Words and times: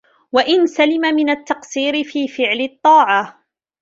وَإِنْ 0.31 0.67
سَلِمَ 0.67 1.01
مِنْ 1.01 1.29
التَّقْصِيرِ 1.29 2.03
فِي 2.03 2.27
فِعْلِ 2.27 2.61
الطَّاعَةِ 2.61 3.43